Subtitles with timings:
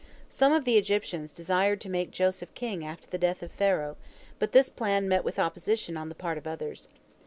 [0.29, 3.97] Some of the Egyptians desired to make Joseph king after the death of Pharaoh,
[4.39, 6.89] but this plan met with opposition on the part of others.